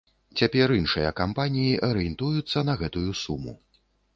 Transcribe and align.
Цяпер 0.39 0.71
іншыя 0.77 1.11
кампаніі 1.19 1.77
арыентуюцца 1.89 2.67
на 2.71 2.79
гэтую 2.83 3.11
суму. 3.25 3.53